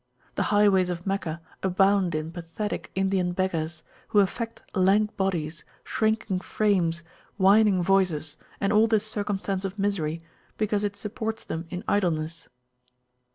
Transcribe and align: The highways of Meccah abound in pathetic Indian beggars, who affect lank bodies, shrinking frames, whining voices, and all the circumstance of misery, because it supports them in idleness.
The 0.33 0.41
highways 0.49 0.89
of 0.89 1.05
Meccah 1.05 1.41
abound 1.61 2.15
in 2.15 2.31
pathetic 2.31 2.89
Indian 2.95 3.33
beggars, 3.33 3.83
who 4.07 4.17
affect 4.19 4.63
lank 4.75 5.15
bodies, 5.15 5.63
shrinking 5.83 6.39
frames, 6.39 7.03
whining 7.37 7.83
voices, 7.83 8.35
and 8.59 8.73
all 8.73 8.87
the 8.87 8.99
circumstance 8.99 9.63
of 9.63 9.77
misery, 9.77 10.23
because 10.57 10.83
it 10.83 10.95
supports 10.95 11.43
them 11.45 11.67
in 11.69 11.83
idleness. 11.87 12.47